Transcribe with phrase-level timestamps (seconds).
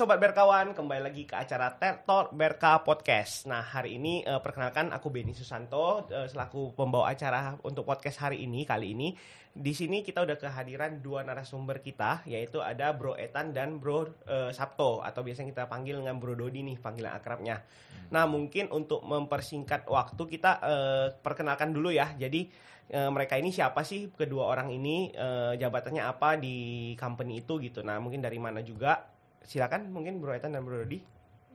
[0.00, 3.44] Sobat Berkawan, kembali lagi ke acara Talk Berka Podcast.
[3.44, 8.40] Nah hari ini uh, perkenalkan aku Beni Susanto uh, selaku pembawa acara untuk podcast hari
[8.48, 8.64] ini.
[8.64, 9.12] Kali ini
[9.52, 14.48] di sini kita udah kehadiran dua narasumber kita, yaitu ada Bro Etan dan Bro uh,
[14.56, 17.60] Sabto atau biasanya kita panggil dengan Bro Dodi nih panggilan akrabnya.
[18.08, 22.16] Nah mungkin untuk mempersingkat waktu kita uh, perkenalkan dulu ya.
[22.16, 22.48] Jadi
[22.96, 27.84] uh, mereka ini siapa sih kedua orang ini uh, jabatannya apa di company itu gitu.
[27.84, 29.09] Nah mungkin dari mana juga
[29.44, 31.00] silakan mungkin Bro Etan dan Bro Dodi.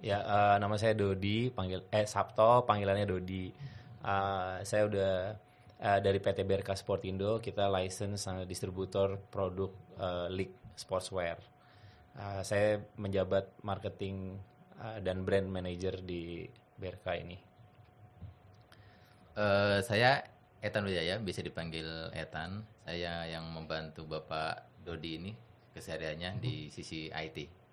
[0.04, 3.50] Ya, uh, nama saya Dodi, panggil eh Sabto, panggilannya Dodi.
[4.06, 5.14] Uh, saya udah
[5.82, 11.40] uh, dari PT BRK Sportindo, kita license sama distributor produk uh, League Sportswear.
[12.16, 14.40] Uh, saya menjabat marketing
[14.80, 16.48] uh, dan brand manager di
[16.80, 17.38] BRK ini.
[19.36, 20.24] Uh, saya
[20.64, 22.64] Etan Wijaya, bisa dipanggil Etan.
[22.88, 25.32] Saya yang membantu Bapak Dodi ini
[25.76, 27.65] kesehariannya di sisi IT.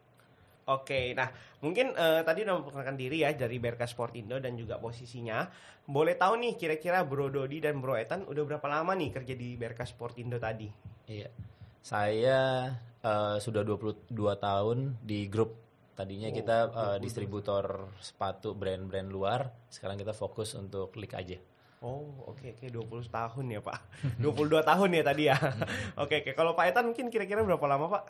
[0.62, 1.26] Oke, nah
[1.58, 5.50] mungkin uh, tadi udah memperkenalkan diri ya dari BRK Sport Indo dan juga posisinya.
[5.82, 9.58] Boleh tahu nih kira-kira Bro Dodi dan Bro Etan udah berapa lama nih kerja di
[9.58, 10.70] BRK Sport Indo tadi?
[11.10, 11.26] Iya,
[11.82, 12.70] saya
[13.02, 15.58] uh, sudah 22 tahun di grup.
[15.92, 21.36] Tadinya Oh, kita uh, distributor sepatu brand-brand luar, sekarang kita fokus untuk league aja.
[21.82, 23.78] Oh, oke oke 20 tahun ya, Pak.
[24.22, 25.36] 22 tahun ya tadi ya.
[26.02, 28.02] Oke oke, kalau Pak Etan mungkin kira-kira berapa lama, Pak?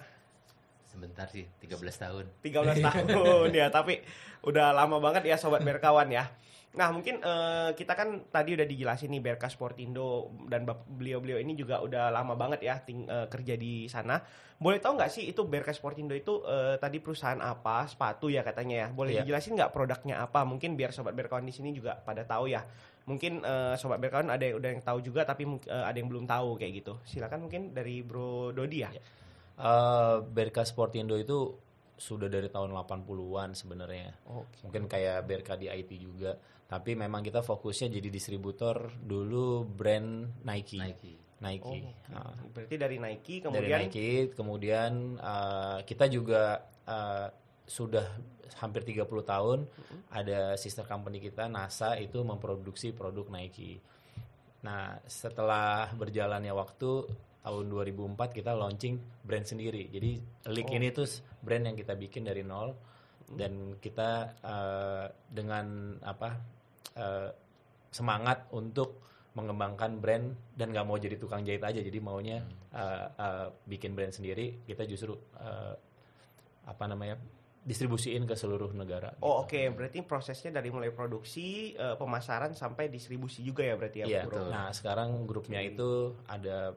[0.93, 2.25] Sebentar sih, 13 tahun.
[2.39, 4.05] 13 tahun ya, tapi
[4.43, 6.29] udah lama banget ya sobat berkawan ya.
[6.73, 11.81] Nah mungkin eh, kita kan tadi udah dijelasin nih Berka Sportindo dan beliau-beliau ini juga
[11.81, 14.17] udah lama banget ya ting- eh, kerja di sana.
[14.57, 18.77] Boleh tahu nggak sih itu Berka Sportindo itu eh, tadi perusahaan apa sepatu ya katanya
[18.77, 18.89] ya?
[18.89, 19.21] Boleh Iya.
[19.21, 20.45] dijelasin nggak produknya apa?
[20.45, 22.65] Mungkin biar sobat berkawan di sini juga pada tahu ya.
[23.05, 26.25] Mungkin eh, sobat berkawan ada yang udah yang tahu juga tapi eh, ada yang belum
[26.25, 26.97] tahu kayak gitu.
[27.05, 28.89] Silakan mungkin dari Bro Dodi ya.
[28.89, 29.03] Iya.
[29.63, 31.55] Uh, BRK Sportindo itu
[31.95, 34.11] sudah dari tahun 80-an sebenarnya.
[34.27, 34.67] Oke.
[34.67, 36.35] Mungkin kayak BRK di IT juga.
[36.67, 40.83] Tapi memang kita fokusnya jadi distributor dulu brand Nike.
[40.83, 41.15] Nike.
[41.43, 41.63] Nike.
[41.67, 41.75] Oh,
[42.13, 47.33] Uh, berarti dari Nike dari kemudian Nike, kemudian uh, kita juga uh,
[47.65, 48.05] sudah
[48.61, 49.65] hampir 30 tahun
[50.13, 53.81] ada sister company kita NASA itu memproduksi produk Nike.
[54.63, 57.09] Nah, setelah berjalannya waktu
[57.43, 59.91] tahun 2004 kita launching brand sendiri.
[59.91, 60.79] Jadi Leak Oh.
[60.79, 61.07] ini tuh
[61.43, 62.75] brand yang kita bikin dari nol
[63.33, 66.31] dan kita uh, dengan apa
[66.97, 67.29] uh,
[67.91, 72.45] semangat untuk mengembangkan brand dan nggak mau jadi tukang jahit aja jadi maunya
[72.77, 75.73] uh, uh, bikin brand sendiri kita justru uh,
[76.69, 77.17] apa namanya
[77.63, 83.47] distribusiin ke seluruh negara Oh oke, berarti prosesnya dari mulai produksi, eh, pemasaran sampai distribusi
[83.47, 84.27] juga ya berarti ya.
[84.27, 84.51] Bro?
[84.51, 86.75] Nah, sekarang grupnya itu ada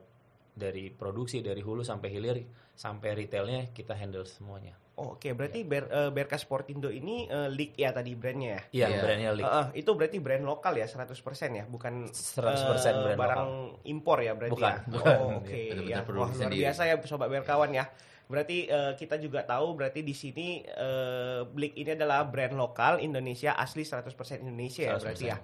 [0.56, 2.40] dari produksi dari hulu sampai hilir
[2.72, 4.72] sampai retailnya kita handle semuanya.
[4.96, 8.62] Oh, oke, berarti Ber, eh, Berka Sportindo ini eh, leak ya tadi brandnya ya?
[8.72, 9.00] Iya, Iya.
[9.04, 9.44] brandnya Leak.
[9.44, 13.44] Eh, eh, itu berarti brand lokal ya 100% ya, bukan 100% eh, brand barang
[13.84, 14.88] impor ya berarti Bukan, ya.
[14.88, 15.16] bukan.
[15.20, 16.16] Oh, oke Benar-benar ya.
[16.16, 17.84] Wah, luar biasa ya sobat berkawan ya.
[18.26, 23.52] Berarti eh, kita juga tahu berarti di sini eh, Blik ini adalah brand lokal Indonesia
[23.52, 24.08] asli 100%
[24.40, 25.04] Indonesia ya 100%.
[25.04, 25.36] berarti ya.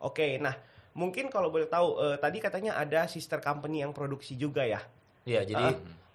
[0.00, 0.56] Oke, nah
[0.96, 4.80] mungkin kalau boleh tahu eh, tadi katanya ada sister company yang produksi juga ya.
[5.28, 5.66] Iya, jadi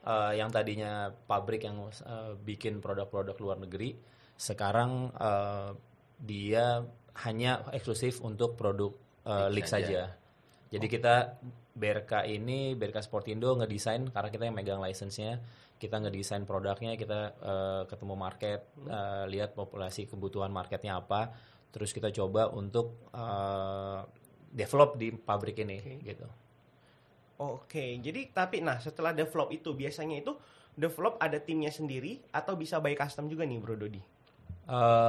[0.01, 0.33] Ah.
[0.33, 3.93] eh, yang tadinya pabrik yang eh, bikin produk-produk luar negeri,
[4.35, 5.71] sekarang eh,
[6.17, 6.81] dia
[7.21, 10.17] hanya eksklusif untuk produk eh, Leak saja.
[10.71, 11.37] Jadi kita
[11.75, 15.37] BRK ini, BRK Sportindo ngedesain karena kita yang megang license-nya,
[15.75, 21.35] kita ngedesain produknya, kita eh, ketemu market, eh, lihat populasi kebutuhan marketnya apa,
[21.69, 23.99] terus kita coba untuk eh,
[24.51, 25.93] develop di pabrik ini, Oke.
[26.03, 26.27] gitu.
[27.41, 30.37] Oke, jadi tapi nah setelah develop itu biasanya itu
[30.77, 34.01] develop ada timnya sendiri atau bisa by custom juga nih Bro Dodi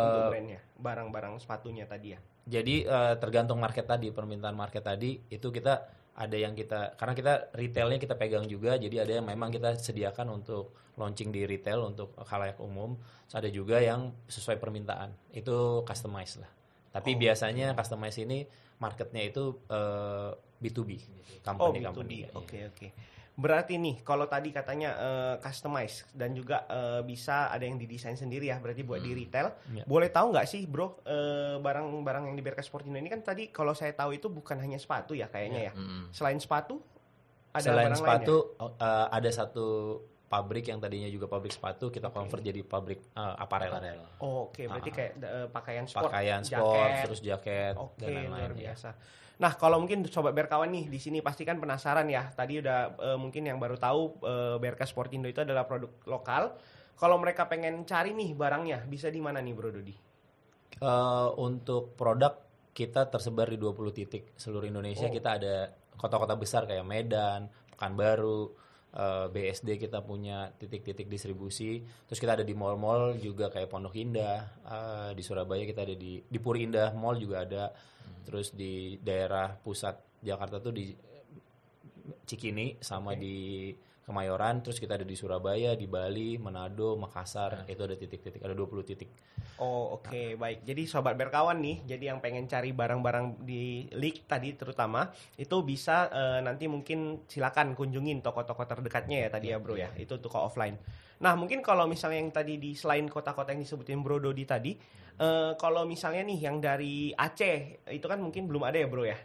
[0.03, 2.21] untuk Eh, brandnya, barang-barang sepatunya tadi ya.
[2.43, 5.75] Jadi eh, tergantung market tadi, permintaan market tadi itu kita
[6.13, 10.43] ada yang kita karena kita retailnya kita pegang juga, jadi ada yang memang kita sediakan
[10.43, 12.99] untuk launching di retail untuk khalayak umum,
[13.29, 16.51] Terus ada juga yang sesuai permintaan itu customize lah.
[16.93, 17.21] Tapi Oh.
[17.21, 18.45] biasanya customize ini
[18.83, 21.87] marketnya itu eh, B2B, Oh, company B2B.
[21.87, 22.19] company.
[22.35, 22.89] Oke, oke.
[23.33, 28.47] Berarti nih kalau tadi katanya eh, customize dan juga eh, bisa ada yang didesain sendiri
[28.47, 29.55] ya, berarti buat di retail.
[29.71, 29.85] Iya.
[29.85, 31.01] Boleh tahu nggak sih, Bro,
[31.59, 35.15] barang-barang yang di BRK Sportindo ini kan tadi kalau saya tahu itu bukan hanya sepatu
[35.15, 35.73] ya kayaknya ya.
[35.73, 36.11] Mm-mm.
[36.11, 36.83] Selain sepatu
[37.51, 38.81] ada Selain barang sepatu lain ya?
[38.81, 39.67] eh, ada satu
[40.33, 42.17] pabrik yang tadinya juga pabrik sepatu kita Oke.
[42.17, 43.69] convert jadi pabrik eh, aparel.
[43.69, 44.01] Aparel.
[44.19, 44.95] Oh, oke, berarti Ah.
[44.97, 47.05] kayak eh, pakaian sport, pakaian sport, jaket.
[47.05, 48.33] terus jaket Oke, dan lain-lain.
[48.33, 48.73] luar ya.
[48.73, 48.91] biasa.
[49.33, 52.33] Nah, kalau mungkin sobat berkawan nih di sini pasti kan penasaran ya.
[52.33, 56.57] Tadi udah eh, mungkin yang baru tahu eh, BRK Sportindo itu adalah produk lokal.
[56.93, 59.97] kalau mereka pengen cari nih barangnya bisa di mana nih Bro Dodi?
[60.79, 62.39] Eh, untuk produk
[62.73, 65.05] kita tersebar di 20 titik seluruh Indonesia.
[65.05, 65.13] Oh.
[65.13, 68.55] Kita ada kota-kota besar kayak Medan, Pekanbaru,
[68.93, 71.83] eh, BSD kita punya titik-titik distribusi.
[72.09, 74.41] Terus kita ada di mall-mall juga kayak Pondok Indah.
[74.65, 77.73] eh, di Surabaya kita ada di di Puri Indah Mall juga ada.
[78.23, 80.95] Terus di daerah pusat Jakarta tuh di
[82.23, 83.71] Cikini sama di
[84.03, 84.61] Kemayoran.
[84.67, 87.65] Terus kita ada di Surabaya, di Bali, Manado, Makassar.
[87.71, 89.11] Itu ada titik-titik, ada 20 titik.
[89.63, 90.67] Oh oke baik.
[90.67, 95.07] Jadi sobat berkawan nih, jadi yang pengen cari barang-barang di leak tadi terutama
[95.39, 99.95] itu bisa eh, nanti mungkin silakan kunjungin toko-toko terdekatnya ya tadi ya bro ya.
[99.95, 100.75] Itu toko offline.
[101.23, 104.75] Nah mungkin kalau misalnya yang tadi di selain kota-kota yang disebutin Bro Dodi tadi,
[105.23, 109.19] eh, kalau misalnya nih yang dari Aceh itu kan mungkin belum ada ya bro ya.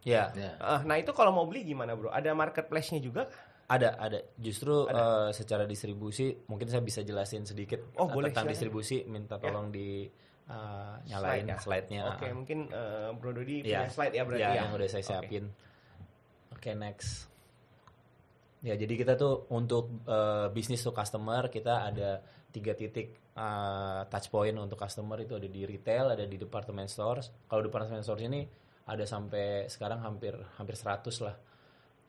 [0.00, 0.56] Ya, Ya.
[0.56, 2.08] Eh, nah itu kalau mau beli gimana bro?
[2.08, 3.28] Ada marketplace-nya juga?
[3.70, 4.18] Ada, ada.
[4.34, 8.54] Justru eh, secara distribusi mungkin saya bisa jelasin sedikit Oh, eh, boleh, tentang silakan.
[8.58, 8.96] distribusi.
[9.06, 10.10] Minta tolong di
[10.44, 11.56] eh, nyalain Slide ya?
[11.56, 12.02] slide-nya.
[12.10, 13.86] Oke mungkin eh, Bro Dodi Iya.
[13.86, 14.58] punya slide ya berarti Ya, ya.
[14.60, 15.08] yang udah saya Oke.
[15.08, 15.44] siapin.
[16.50, 17.30] Oke, next.
[18.60, 22.20] Ya, jadi kita tuh untuk eh, bisnis to customer kita ada
[22.50, 27.30] tiga titik eh, touch point untuk customer itu ada di retail, ada di department stores.
[27.46, 28.42] Kalau department stores ini
[28.84, 31.38] ada sampai sekarang hampir hampir 100 lah.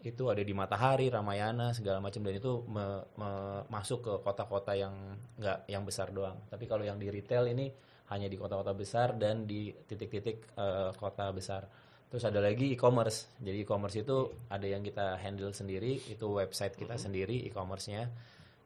[0.02, 4.94] Itu ada di Matahari, Ramayana segala macam dan itu me- me- masuk ke kota-kota yang
[5.38, 6.42] nggak yang besar doang.
[6.50, 7.70] Tapi kalau yang di retail ini
[8.10, 11.70] hanya di kota-kota besar dan di titik-titik eh, kota besar.
[12.12, 13.40] Terus ada lagi e-commerce.
[13.40, 14.18] Jadi e-commerce itu
[14.52, 18.10] ada yang kita handle sendiri, itu website kita sendiri e-commerce-nya.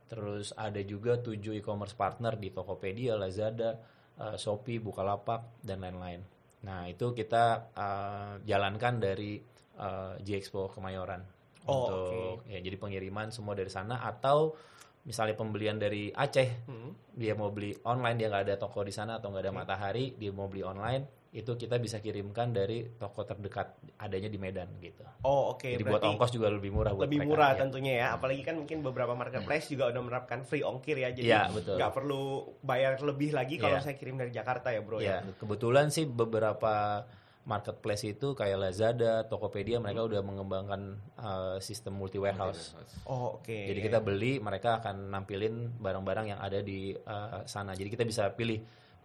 [0.10, 3.76] Terus ada juga tujuh e-commerce partner di Tokopedia, Lazada,
[4.18, 6.24] eh, Shopee, Bukalapak dan lain-lain.
[6.66, 9.38] Nah, itu kita eh, jalankan dari
[9.75, 11.22] eh, G-Expo Kemayoran.
[11.66, 12.06] Oh, untuk
[12.45, 14.54] ya jadi pengiriman semua dari sana atau
[15.01, 16.94] misalnya pembelian dari Aceh Hmm.
[17.12, 20.30] dia mau beli online dia nggak ada toko di sana atau nggak ada matahari dia
[20.30, 25.51] mau beli online itu kita bisa kirimkan dari toko terdekat adanya di Medan gitu Oh
[25.51, 25.66] oke.
[25.68, 27.57] jadi buat ongkos juga lebih murah buat lebih mereka, murah ya.
[27.60, 28.07] tentunya ya.
[28.13, 31.10] Apalagi kan mungkin beberapa marketplace juga udah menerapkan free ongkir ya.
[31.12, 31.75] Jadi betul.
[31.75, 32.22] nggak perlu
[32.62, 33.83] bayar lebih lagi kalau Iya.
[33.83, 35.33] saya kirim dari Jakarta ya bro ya ya.
[35.36, 37.04] kebetulan sih beberapa
[37.45, 40.81] marketplace itu kayak Lazada Tokopedia mereka udah mengembangkan
[41.21, 42.74] uh, sistem multi warehouse
[43.06, 43.53] Oh oke.
[43.53, 47.77] Jadi kita beli, mereka akan nampilin barang-barang yang ada di uh, sana.
[47.77, 48.57] Jadi kita bisa pilih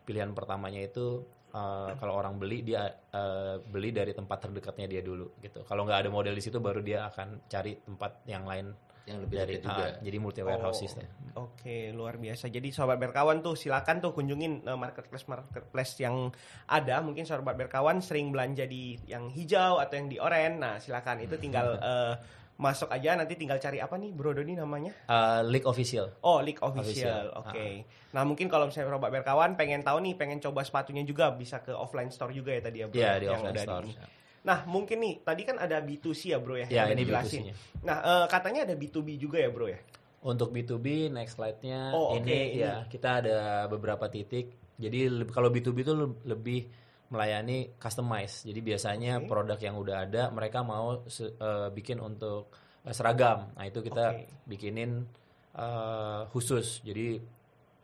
[0.08, 1.20] pilihan pertamanya itu
[1.52, 5.60] uh, kalau orang beli dia uh, beli dari tempat terdekatnya dia dulu gitu.
[5.69, 8.72] Kalau nggak ada model di situ baru dia akan cari tempat yang lain
[9.08, 9.85] Yang lebih dari juga.
[9.87, 11.06] ah, jadi multi warehouse Oh, system.
[11.35, 12.50] Oke, luar biasa.
[12.50, 16.29] Jadi sobat berkawan tuh silakan tuh kunjungin eh, marketplace marketplace yang
[16.69, 17.00] ada.
[17.00, 20.58] Mungkin sobat berkawan sering belanja di yang hijau atau yang di oranye.
[20.58, 22.14] Nah, silakan itu tinggal eh,
[22.61, 24.93] masuk aja nanti tinggal cari apa nih Bro Doni namanya?
[25.08, 26.12] Uh, League official.
[26.20, 27.32] Oh, League Official.
[27.41, 27.88] Oke.
[28.12, 31.73] Nah, mungkin kalau misalnya sobat berkawan pengen tahu nih, pengen coba sepatunya juga bisa ke
[31.73, 33.00] offline store juga ya tadi ya, Bro.
[33.00, 33.85] Iya, di yang offline store.
[33.88, 33.94] ini.
[34.40, 36.66] Nah, mungkin nih tadi kan ada B2C ya, Bro ya.
[36.66, 37.42] Ya, yang ini udah dijelasin.
[37.44, 37.54] B2C-nya.
[37.84, 39.81] Nah, eh, katanya ada B2B juga ya, Bro ya.
[40.20, 42.60] Untuk B2B next slide-nya Oh, ini ini.
[42.60, 43.38] ya kita ada
[43.69, 44.52] beberapa titik.
[44.81, 46.69] Jadi kalau B2B itu le- lebih
[47.10, 48.44] melayani customize.
[48.44, 49.29] Jadi biasanya Oke.
[49.29, 52.53] produk yang udah ada mereka mau eh, bikin untuk
[52.84, 53.53] eh, seragam.
[53.56, 54.24] Nah, itu kita Oke.
[54.48, 55.05] bikinin
[55.53, 56.81] eh, khusus.
[56.81, 57.20] Jadi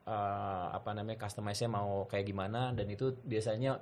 [0.06, 3.76] eh, apa namanya customize-nya mau kayak gimana dan itu biasanya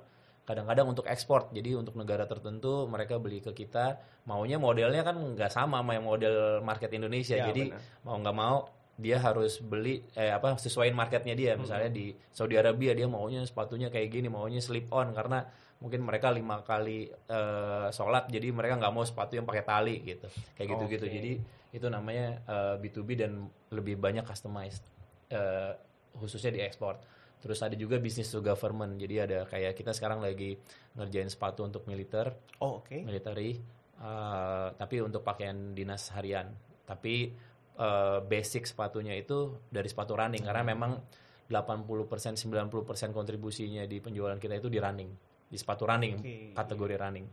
[0.45, 1.49] kadang-kadang untuk ekspor.
[1.51, 3.97] Jadi untuk negara tertentu mereka beli ke kita.
[4.29, 7.41] Maunya modelnya kan nggak sama sama yang model market Indonesia.
[7.41, 7.81] Ya, jadi benar.
[8.05, 8.57] mau nggak mau
[8.95, 11.57] dia harus beli eh apa sesuaiin marketnya dia.
[11.57, 15.11] Misalnya di Saudi Arabia dia maunya sepatunya kayak gini maunya slip on.
[15.11, 15.43] Karena
[15.81, 20.29] mungkin mereka lima kali eh, sholat jadi mereka nggak mau sepatu yang pakai tali gitu.
[20.55, 21.13] Kayak gitu gitu Oke.
[21.17, 21.31] jadi
[21.75, 24.85] itu namanya eh, B2B dan lebih banyak customized
[25.27, 25.75] eh,
[26.15, 26.95] khususnya di ekspor
[27.45, 28.97] terus ada juga bisnis to government.
[28.97, 30.57] Jadi ada kayak kita sekarang lagi
[30.97, 32.33] ngerjain sepatu untuk militer.
[32.57, 33.05] Oh, oke.
[33.05, 33.61] military.
[34.01, 36.49] Eh, tapi untuk pakaian dinas harian.
[36.89, 37.29] Tapi
[37.77, 40.41] eh, basic sepatunya itu dari sepatu running.
[40.41, 40.97] Karena memang
[41.45, 45.13] 80% 90% kontribusinya di penjualan kita itu di running.
[45.45, 46.57] Di sepatu running Oke.
[46.57, 47.27] kategori running.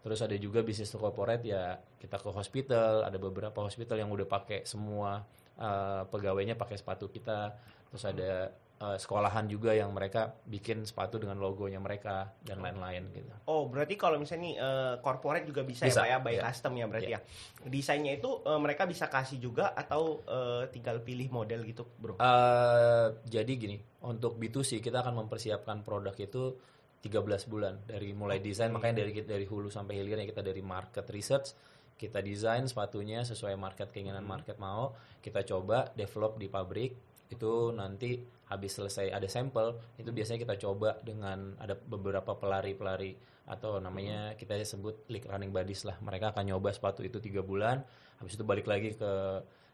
[0.00, 3.04] Terus ada juga bisnis to corporate ya kita ke hospital.
[3.04, 5.20] Ada beberapa hospital yang udah pakai semua
[5.60, 7.52] eh, pegawainya pakai sepatu kita.
[7.92, 8.48] Terus ada
[8.82, 13.30] eh, sekolahan juga yang mereka bikin sepatu dengan logonya mereka dan lain-lain gitu.
[13.46, 16.42] Oh, berarti kalau misalnya nih eh, corporate juga bisa, Bisa, ya Pak ya, by iya.
[16.50, 17.20] custom ya berarti ya.
[17.62, 22.18] Desainnya itu eh, mereka bisa kasih juga atau eh, tinggal pilih model gitu, Bro?
[22.18, 26.58] Eh, jadi gini, untuk B2C kita akan mempersiapkan produk itu
[27.06, 27.78] 13 bulan.
[27.86, 31.54] Dari mulai desain makanya dari dari hulu sampai hilirnya kita dari market research
[31.92, 34.90] kita desain sepatunya sesuai market keinginan market mau
[35.22, 41.00] kita coba develop di pabrik itu nanti habis selesai ada sampel itu biasanya kita coba
[41.00, 46.70] dengan ada beberapa pelari-pelari atau namanya kita sebut league running buddies lah mereka akan nyoba
[46.70, 47.80] sepatu itu tiga bulan
[48.20, 49.12] habis itu balik lagi ke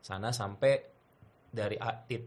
[0.00, 0.79] sana sampai
[1.49, 1.77] dari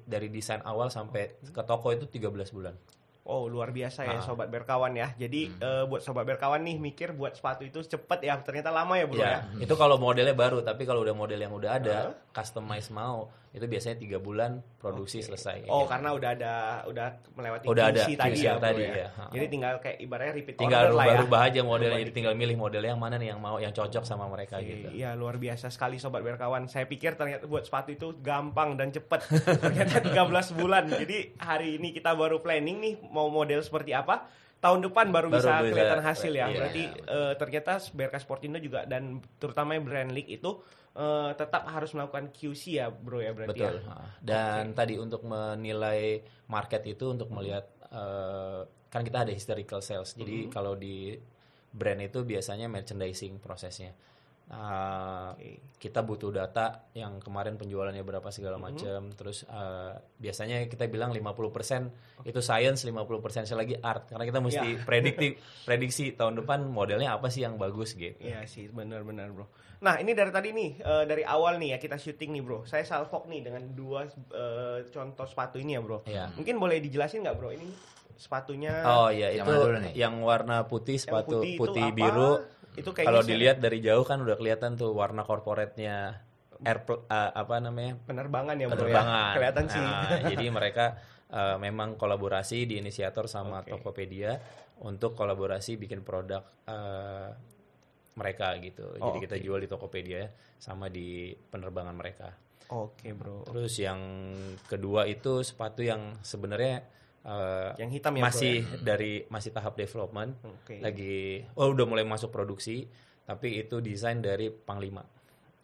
[0.05, 2.75] dari desain awal sampai ke toko itu 13 bulan
[3.21, 4.25] Oh luar biasa ya Ah.
[4.25, 5.13] sobat berkawan ya.
[5.13, 8.33] Jadi eh, buat sobat berkawan nih mikir buat sepatu itu cepet ya.
[8.41, 9.21] Ternyata lama ya bro ya.
[9.21, 13.67] Ya, itu kalau modelnya baru, tapi kalau udah model yang udah ada, customize mau, itu
[13.67, 15.67] biasanya tiga bulan produksi selesai.
[15.67, 15.91] Oh Gitu.
[15.91, 16.53] karena udah ada
[16.87, 18.95] udah melewati Udah ada tadi ya tadi, ya.
[18.95, 19.07] ya.
[19.35, 21.09] Jadi tinggal kayak ibaratnya repeat tinggal order lah ya.
[21.11, 24.03] rubah-rubah aja modelnya, Rubah jadi tinggal milih modelnya yang mana nih yang mau, yang cocok
[24.07, 24.87] sama mereka gitu.
[24.95, 26.71] Iya luar biasa sekali sobat berkawan.
[26.71, 29.19] Saya pikir ternyata buat sepatu itu gampang dan cepet.
[29.67, 30.87] ternyata 13 bulan.
[30.87, 34.31] Jadi hari ini kita baru planning nih mau model seperti apa.
[34.61, 36.45] Tahun depan baru, Baru bisa bisa, kelihatan hasil ya.
[36.45, 40.61] iya, Berarti iya, eh, ternyata BRK Sportindo juga dan terutama brand league itu
[40.93, 43.81] eh, tetap harus melakukan QC ya bro ya berarti Betul.
[43.81, 43.97] ya.
[44.21, 50.13] Dan tadi untuk menilai market itu untuk melihat eh, kan kita ada historical sales.
[50.13, 50.53] Jadi Mm-hmm.
[50.53, 51.17] kalau di
[51.71, 53.95] brand itu biasanya merchandising prosesnya.
[54.51, 55.63] Oke.
[55.81, 58.67] kita butuh data yang kemarin penjualannya berapa segala Mm-hmm.
[58.69, 59.01] macam.
[59.15, 63.01] Terus eh, biasanya kita bilang 50% itu science, 50%
[63.43, 64.83] saya lagi art karena kita mesti Ya.
[64.83, 65.27] prediksi
[65.67, 68.19] prediksi tahun depan modelnya apa sih yang bagus gitu.
[68.19, 69.49] Iya sih benar-benar bro.
[69.81, 72.59] Nah ini dari tadi nih eh, dari awal nih ya kita syuting nih bro.
[72.63, 76.05] Saya salfok nih dengan dua eh, contoh sepatu ini ya bro.
[76.05, 76.29] Iya.
[76.35, 77.65] Mungkin boleh dijelasin nggak bro ini
[78.13, 79.57] sepatunya Oh iya Yang itu
[79.97, 82.60] yang warna putih yang sepatu putih, putih, apa?
[82.77, 86.23] Itu kayaknya Kalau sih dilihat dari jauh kan udah kelihatan tuh warna korporatnya
[86.61, 89.31] air apa namanya penerbangan ya bro penerbangan.
[89.33, 89.35] ya.
[89.37, 89.81] Kelihatan sih.
[89.81, 90.85] Nah, jadi mereka
[91.33, 93.73] eh, memang kolaborasi di inisiator sama Oke.
[93.73, 94.37] Tokopedia
[94.85, 97.29] untuk kolaborasi bikin produk eh,
[98.13, 98.85] mereka gitu.
[98.99, 99.43] Oh, jadi kita oke.
[99.43, 100.29] jual di Tokopedia ya,
[100.61, 102.29] sama di penerbangan mereka.
[102.71, 103.43] Oke bro.
[103.47, 103.99] Terus yang
[104.69, 106.87] kedua itu sepatu yang sebenarnya
[107.21, 108.77] eh, Yang hitam ya masih bro ya.
[108.83, 110.75] dari masih tahap development Oke.
[110.79, 112.85] lagi oh udah mulai masuk produksi
[113.21, 115.05] tapi itu desain dari Panglima.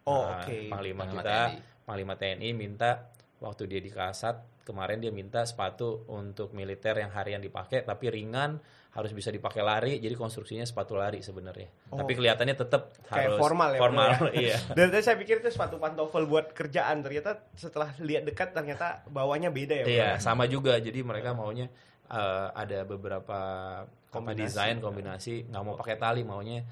[0.08, 0.72] Oh, Nah, oke.
[0.72, 1.58] Panglima, Panglima kita TNI.
[1.84, 2.92] Panglima TNI minta
[3.38, 8.60] waktu dia di Kasat kemarin dia minta sepatu untuk militer yang harian dipakai tapi ringan
[8.92, 11.70] harus bisa dipakai lari jadi konstruksinya sepatu lari sebenarnya.
[11.94, 12.02] Oh.
[12.02, 14.20] Tapi kelihatannya tetap Kayak harus formal ya, Formal, ya?
[14.52, 14.58] iya.
[14.74, 17.06] Dan tadi saya pikir itu sepatu pantofel buat kerjaan.
[17.06, 19.86] Ternyata setelah lihat dekat ternyata bawahnya beda ya.
[19.86, 20.12] Iya, ya?
[20.18, 20.76] sama juga.
[20.82, 21.70] Jadi mereka maunya
[22.10, 23.40] eh, ada beberapa
[23.86, 24.50] apa Kombinasi.
[24.50, 26.66] desain kombinasi, nggak mau pakai tali, maunya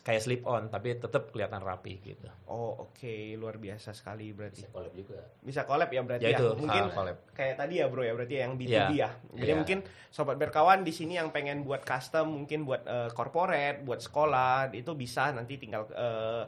[0.00, 2.26] kayak slip on tapi tetap kelihatan rapi gitu.
[2.46, 4.64] Oh oke luar biasa sekali berarti.
[4.66, 5.20] collab juga.
[5.38, 6.38] Bisa collab ya berarti Ya ya.
[6.38, 7.16] itu, Mungkin ah, collab.
[7.30, 8.84] kayak tadi ya bro ya berarti yang B2B Iya.
[8.90, 9.10] ya.
[9.34, 9.56] Jadi Iya.
[9.56, 14.72] mungkin sobat berkawan di sini yang pengen buat custom, mungkin buat eh, corporate, buat sekolah
[14.72, 16.44] itu bisa nanti tinggal eh,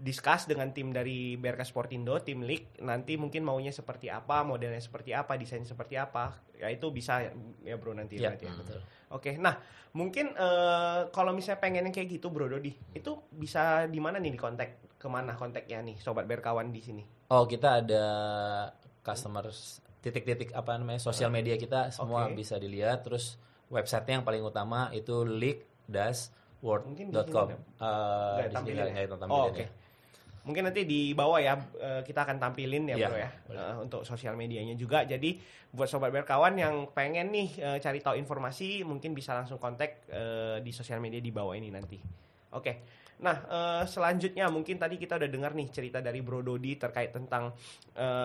[0.00, 5.12] discuss dengan tim dari BRK Sportindo, tim League nanti mungkin maunya seperti apa, modelnya seperti
[5.12, 6.32] apa, desain seperti apa.
[6.56, 7.20] Ya itu bisa
[7.60, 8.52] ya bro nanti Iya, berarti ya.
[8.56, 8.80] betul.
[9.10, 9.58] Oke, nah
[9.92, 14.32] mungkin eh, kalau misalnya pengen yang kayak gitu Bro Dodi, itu bisa di mana nih
[14.32, 17.02] di kontak ke mana kontaknya nih sobat berkawan di sini?
[17.28, 18.04] Oh, kita ada
[19.02, 22.34] customers titik-titik apa namanya sosial media kita semua Oke.
[22.34, 23.36] bisa dilihat terus
[23.68, 27.48] websitenya yang paling utama itu leak-word.com.
[27.48, 27.52] ada.
[27.52, 27.56] Eh,
[28.32, 29.06] Nggak di sini nggak- ya?
[29.06, 29.58] ada Oh, oke.
[29.58, 29.68] ya.
[30.40, 33.60] Mungkin nanti di bawah ya eh, kita akan tampilin ya Iya, Bro ya boleh.
[33.60, 35.04] eh, untuk sosial medianya juga.
[35.04, 35.36] Jadi
[35.70, 40.06] buat sobat berkawan yang pengen nih eh, cari tahu informasi mungkin bisa langsung kontak
[40.64, 42.00] di sosial media di bawah ini nanti.
[42.50, 42.82] Oke.
[43.20, 47.52] Nah, eh, selanjutnya mungkin tadi kita udah dengar nih cerita dari Bro Dodi terkait tentang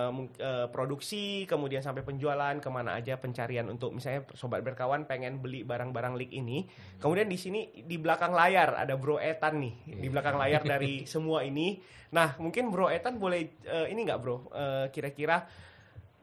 [0.07, 5.43] mung- eh, produksi, kemudian sampai penjualan, ke mana aja pencarian untuk misalnya sobat berkawan pengen
[5.43, 6.63] beli barang-barang leak ini.
[6.95, 11.43] Kemudian di sini di belakang layar ada Bro Etan nih, di belakang layar dari semua
[11.43, 11.75] ini.
[12.15, 14.47] Nah, mungkin Bro Etan boleh eh, ini nggak Bro,
[14.95, 15.43] kira-kira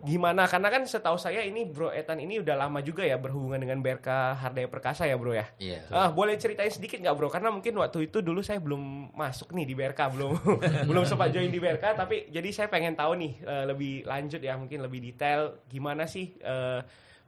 [0.06, 0.50] gimana?
[0.50, 4.38] Karena kan setahu saya ini Bro Etan ini udah lama juga ya berhubungan dengan BRK
[4.38, 5.46] Hardaya Perkasa ya Bro ya.
[5.58, 5.86] Iya.
[5.88, 7.30] Ah, boleh ceritain sedikit nggak bro?
[7.30, 10.30] Karena mungkin waktu itu dulu saya belum masuk nih di BRK, belum
[10.90, 11.84] belum sempat join di BRK.
[11.94, 16.34] Tapi jadi saya pengen tahu nih eh, lebih lanjut ya, mungkin lebih detail gimana sih
[16.42, 16.80] eh,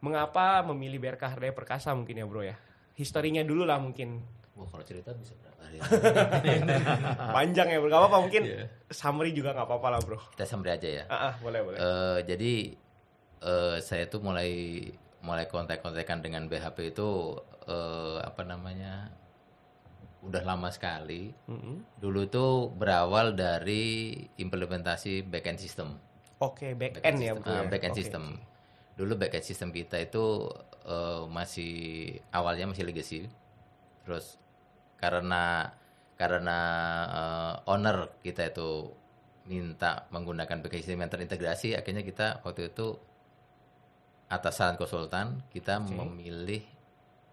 [0.05, 2.57] mengapa memilih BRK Hardaya Perkasa mungkin ya bro ya?
[2.95, 4.23] Historinya dulu lah mungkin
[4.55, 5.79] Wah, kalau cerita bisa berapa hari?
[7.37, 7.91] panjang ya bro.
[7.91, 8.67] Gak apa-apa mungkin Iya.
[8.87, 10.19] summary juga nggak apa-apa lah bro.
[10.31, 11.05] Kita sambil aja ya.
[11.11, 11.79] Ah, ah, boleh boleh.
[11.79, 12.53] Eh, jadi
[13.43, 14.79] eh, saya tuh mulai
[15.27, 17.35] mulai kontak-kontakan dengan BHP itu
[17.67, 19.11] eh, apa namanya
[20.23, 21.35] udah lama sekali.
[21.51, 21.99] Mm-mm.
[21.99, 25.99] Dulu tuh berawal dari implementasi backend system.
[26.39, 27.51] Oke back end ya bro.
[27.51, 27.67] Ya?
[27.67, 28.39] backend Oke, system.
[28.95, 30.47] Dulu backend system kita itu
[30.87, 31.75] eh, masih
[32.31, 33.27] awalnya masih legacy.
[34.07, 34.39] Terus
[34.99, 35.73] karena
[36.15, 36.59] karena
[37.11, 38.91] eh, owner kita itu
[39.45, 42.97] minta menggunakan system yang terintegrasi, akhirnya kita waktu itu
[44.33, 45.93] atas saran konsultan kita Oke.
[45.93, 46.63] memilih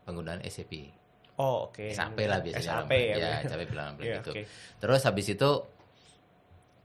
[0.03, 0.91] penggunaan SAP.
[1.39, 1.95] Oh, oke.
[1.95, 2.83] SAP lah biasanya.
[2.83, 3.15] SAP ya.
[3.15, 3.31] ya.
[3.47, 4.31] SAP bilang Iya, gitu.
[4.35, 4.41] oke.
[4.83, 5.51] Terus habis itu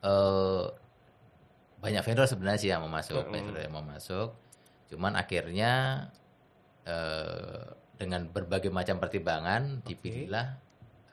[0.06, 0.64] eh
[1.76, 4.30] banyak vendor sebenarnya sih yang mau masuk, banyak vendor yang mau masuk.
[4.88, 6.06] Cuman akhirnya
[6.86, 7.66] eh
[7.96, 10.65] dengan berbagai macam pertimbangan dipilihlah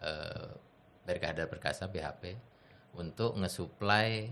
[0.04, 2.36] eh Perkasa BHP
[3.00, 4.32] untuk ngesuplai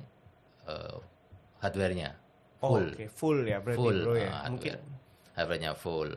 [0.68, 0.98] eh
[1.62, 2.18] hardware-nya.
[2.62, 2.88] Oh, full.
[2.94, 4.30] Oke, full ya berarti full bro ya.
[4.30, 5.34] uh, Mungkin hardware.
[5.38, 6.10] hardware-nya full.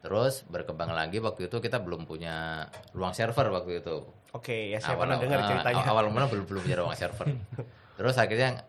[0.00, 2.66] Terus berkembang lagi waktu itu kita belum punya
[2.96, 3.96] ruang server waktu itu.
[4.30, 5.82] Oke ya saya pernah dengar uh, ceritanya.
[5.90, 7.26] awal mula belum belum punya ruang server.
[7.98, 8.64] Terus akhirnya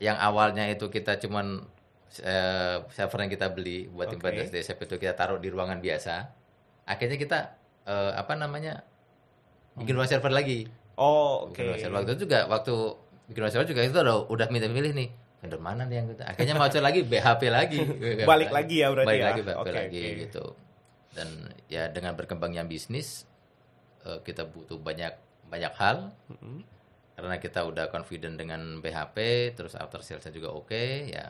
[0.00, 1.64] yang awalnya itu kita cuman
[2.22, 6.14] eh, server yang kita beli buat timbangan DSP itu kita taruh di ruangan biasa.
[6.88, 7.38] Akhirnya kita
[7.84, 8.80] eh, apa namanya
[9.76, 10.66] bikin ruang server lagi
[10.96, 11.52] Oh, oke.
[11.52, 11.94] Bikin ruang server.
[11.94, 12.74] waktu itu juga waktu
[13.26, 16.22] bikin ruang server juga itu udah udah minta milih nih vendor mana nih yang kita
[16.26, 17.78] akhirnya mau coba lagi BHP lagi
[18.30, 19.26] Balik lagi ya berarti balik ya?
[19.28, 20.18] lagi BHP Oke, lagi oke.
[20.22, 20.44] gitu
[21.12, 21.28] dan
[21.66, 23.28] ya dengan berkembangnya bisnis
[24.02, 25.12] eh, kita butuh banyak
[25.46, 26.64] banyak hal Mm-mm.
[27.12, 29.16] karena kita udah confident dengan BHP
[29.52, 31.28] terus after salesnya juga oke ya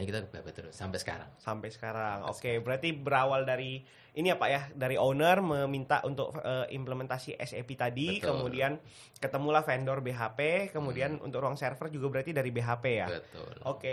[0.00, 2.26] akhirnya kita ke terus sampai sekarang Sampai sekarang.
[2.26, 3.78] Oke, berarti berawal dari
[4.14, 8.34] ini ya Pak ya, dari owner meminta untuk eh, implementasi SAP tadi, Betul.
[8.34, 8.78] kemudian
[9.18, 13.08] ketemulah vendor BHP, kemudian untuk ruang server juga berarti dari BHP ya.
[13.10, 13.90] betul Oke.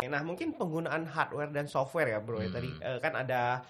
[0.00, 2.40] Nah, mungkin penggunaan hardware dan software ya, Bro.
[2.40, 2.56] Ya, Hmm.
[2.56, 3.62] Tadi eh, kan ada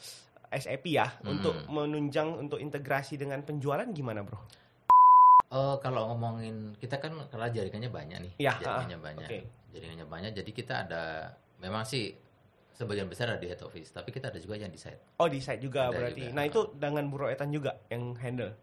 [0.48, 1.36] SAP ya Hmm.
[1.36, 4.38] untuk menunjang untuk integrasi dengan penjualan gimana, Bro?
[5.50, 9.38] Oh, kalau ngomongin kita kan karena jaringannya banyak nih, Ya, jaringannya ah, banyak, oke.
[9.74, 10.32] jaringannya banyak.
[10.38, 12.16] Jadi kita ada, memang sih
[12.74, 15.20] sebagian besar ada di head office, tapi kita ada juga yang di site.
[15.20, 16.22] Oh, di site juga Ada berarti.
[16.24, 16.48] juga, Nah, ah.
[16.48, 18.56] itu dengan Bro Etan juga yang handle.